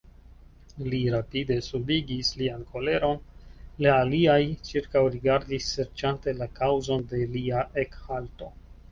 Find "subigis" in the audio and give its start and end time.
1.65-2.29